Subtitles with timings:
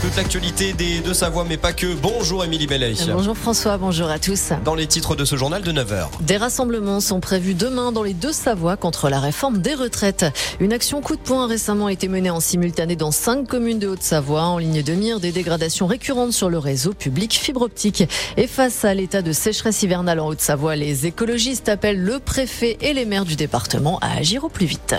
[0.00, 1.92] Toute l'actualité des deux Savoie, mais pas que.
[1.92, 2.94] Bonjour Émilie Bellet.
[3.10, 4.52] Bonjour François, bonjour à tous.
[4.64, 6.06] Dans les titres de ce journal de 9h.
[6.20, 10.24] Des rassemblements sont prévus demain dans les deux Savoie contre la réforme des retraites.
[10.60, 13.88] Une action coup de poing a récemment été menée en simultané dans cinq communes de
[13.88, 18.04] Haute-Savoie en ligne de mire des dégradations récurrentes sur le réseau public fibre optique.
[18.36, 22.92] Et face à l'état de sécheresse hivernale en Haute-Savoie, les écologistes appellent le préfet et
[22.92, 24.94] les maires du département à agir au plus vite.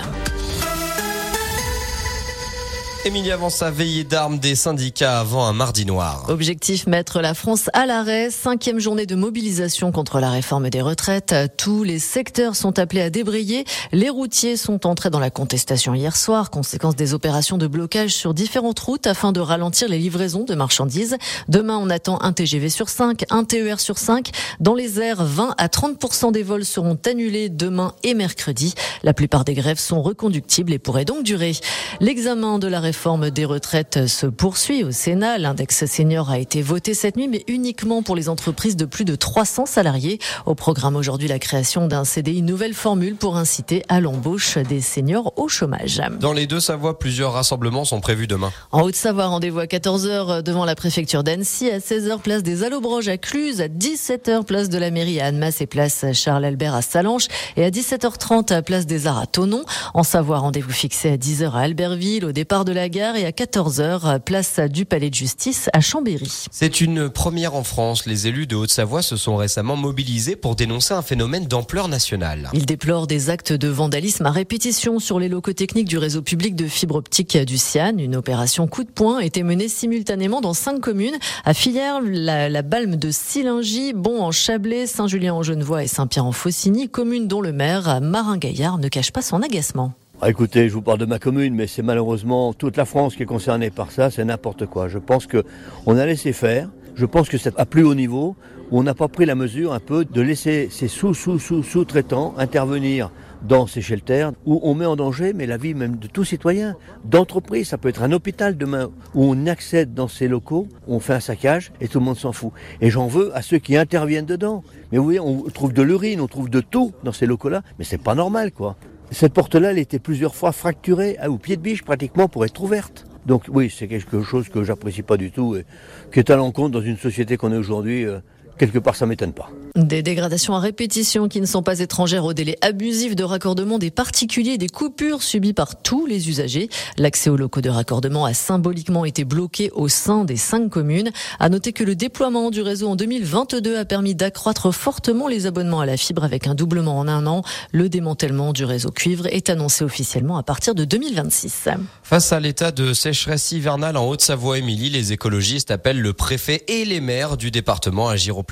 [3.06, 6.26] Émilie avance sa veillée d'armes des syndicats avant un mardi noir.
[6.28, 8.30] Objectif mettre la France à l'arrêt.
[8.30, 11.34] Cinquième journée de mobilisation contre la réforme des retraites.
[11.58, 13.64] Tous les secteurs sont appelés à débrayer.
[13.94, 18.34] Les routiers sont entrés dans la contestation hier soir, conséquence des opérations de blocage sur
[18.34, 21.16] différentes routes afin de ralentir les livraisons de marchandises.
[21.48, 24.30] Demain, on attend un TGV sur 5, un TER sur 5.
[24.60, 28.74] Dans les airs, 20 à 30% des vols seront annulés demain et mercredi.
[29.04, 31.54] La plupart des grèves sont reconductibles et pourraient donc durer.
[32.02, 35.38] L'examen de la réforme des retraites se poursuit au Sénat.
[35.38, 39.14] L'index senior a été voté cette nuit, mais uniquement pour les entreprises de plus de
[39.16, 40.18] 300 salariés.
[40.48, 45.34] Au programme aujourd'hui, la création d'un CDI, nouvelle formule pour inciter à l'embauche des seniors
[45.38, 46.02] au chômage.
[46.20, 48.52] Dans les deux Savoie, plusieurs rassemblements sont prévus demain.
[48.72, 53.20] En Haute-Savoie, rendez-vous à 14h devant la préfecture d'Annecy, à 16h place des Allobroges à
[53.20, 57.28] Cluse, à 17h place de la mairie à Annemasse et place Charles Albert à Salanches
[57.56, 59.64] et à 17h30 à place des Arts à Tonon.
[59.94, 63.32] En Savoie, rendez-vous fixé à 10h à Albertville, au départ de la gare et à
[63.32, 66.46] 14h, place du Palais de Justice à Chambéry.
[66.52, 68.06] C'est une première en France.
[68.06, 72.50] Les élus de Haute-Savoie se sont récemment mobilisés pour dénoncer un phénomène d'ampleur nationale.
[72.54, 76.56] Ils déplorent des actes de vandalisme à répétition sur les locaux techniques du réseau public
[76.56, 77.98] de fibre optique du CIAN.
[77.98, 81.18] Une opération coup de poing a été menée simultanément dans cinq communes.
[81.44, 87.42] À Filière, la, la Balme de Silingy, Bon en Chablais, Saint-Julien-en-Genevois et Saint-Pierre-en-Faucigny, communes dont
[87.42, 89.94] le maire, Marin Gaillard, ne cache pas son agacement.
[90.22, 93.24] Ah, écoutez, je vous parle de ma commune, mais c'est malheureusement toute la France qui
[93.24, 94.90] est concernée par ça, c'est n'importe quoi.
[94.90, 95.46] Je pense que
[95.86, 96.70] on a laissé faire.
[96.96, 98.36] Je pense que c'est à plus haut niveau
[98.70, 103.12] où on n'a pas pris la mesure un peu de laisser ces sous-sous-sous-sous-traitants intervenir
[103.44, 106.76] dans ces shelters où on met en danger mais la vie même de tout citoyen,
[107.06, 107.70] d'entreprise.
[107.70, 111.22] Ça peut être un hôpital demain où on accède dans ces locaux, on fait un
[111.22, 112.52] saccage et tout le monde s'en fout.
[112.82, 114.66] Et j'en veux à ceux qui interviennent dedans.
[114.92, 117.86] Mais vous voyez, on trouve de l'urine, on trouve de tout dans ces locaux-là, mais
[117.86, 118.76] c'est pas normal quoi.
[119.12, 123.06] Cette porte-là, elle était plusieurs fois fracturée au pied de biche pratiquement pour être ouverte.
[123.26, 125.66] Donc oui, c'est quelque chose que j'apprécie pas du tout et
[126.14, 128.06] qui est à l'encontre dans une société qu'on est aujourd'hui.
[128.06, 128.20] Euh,
[128.60, 129.50] quelque part, ça m'étonne pas.
[129.76, 133.92] Des dégradations à répétition qui ne sont pas étrangères au délai abusif de raccordement des
[133.92, 136.70] particuliers des coupures subies par tous les usagers.
[136.98, 141.12] L'accès aux locaux de raccordement a symboliquement été bloqué au sein des cinq communes.
[141.40, 145.80] À noter que le déploiement du réseau en 2022 a permis d'accroître fortement les abonnements
[145.80, 147.44] à la fibre avec un doublement en un an.
[147.72, 151.70] Le démantèlement du réseau cuivre est annoncé officiellement à partir de 2026.
[152.04, 156.84] Face à l'état de sécheresse hivernale en Haute-Savoie, Émilie, les écologistes appellent le préfet et
[156.84, 158.44] les maires du département à agir au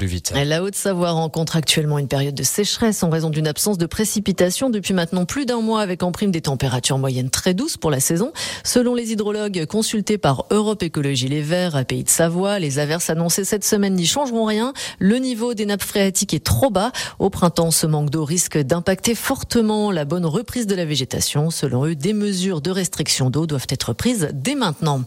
[0.46, 4.94] La Haute-Savoie rencontre actuellement une période de sécheresse en raison d'une absence de précipitations depuis
[4.94, 8.32] maintenant plus d'un mois avec en prime des températures moyennes très douces pour la saison.
[8.64, 13.10] Selon les hydrologues consultés par Europe Écologie Les Verts à Pays de Savoie, les averses
[13.10, 14.74] annoncées cette semaine n'y changeront rien.
[15.00, 16.92] Le niveau des nappes phréatiques est trop bas.
[17.18, 21.50] Au printemps, ce manque d'eau risque d'impacter fortement la bonne reprise de la végétation.
[21.50, 25.02] Selon eux, des mesures de restriction d'eau doivent être prises dès maintenant.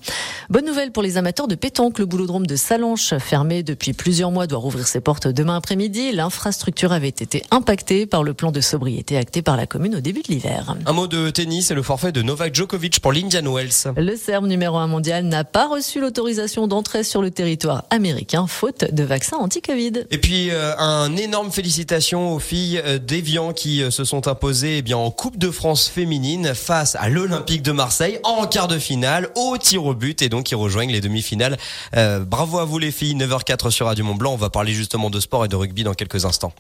[0.49, 2.01] Bonne nouvelle pour les amateurs de pétanque.
[2.01, 6.13] Le boulodrome de Salanches, fermé depuis plusieurs mois, doit rouvrir ses portes demain après-midi.
[6.13, 10.23] L'infrastructure avait été impactée par le plan de sobriété acté par la commune au début
[10.23, 10.77] de l'hiver.
[10.87, 13.93] Un mot de tennis et le forfait de Novak Djokovic pour l'Indian Wells.
[13.97, 18.93] Le Serbe numéro 1 mondial n'a pas reçu l'autorisation d'entrer sur le territoire américain faute
[18.93, 20.05] de vaccin anti-Covid.
[20.11, 24.79] Et puis euh, un énorme félicitations aux filles euh, d'Evian qui euh, se sont imposées
[24.79, 28.79] eh bien en Coupe de France féminine face à l'Olympique de Marseille en quart de
[28.79, 31.59] finale au tir au but et donc qui rejoignent les demi-finales.
[32.27, 34.33] bravo à vous les filles, 9h04 sur Radio Mont Blanc.
[34.33, 36.53] On va justement de sport et de rugby dans quelques instants.